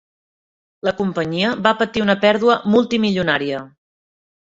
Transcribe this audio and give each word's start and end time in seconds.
La 0.87 0.93
companyia 1.01 1.53
va 1.69 1.75
patir 1.83 2.05
una 2.07 2.19
pèrdua 2.25 2.59
multimilionària. 2.75 3.65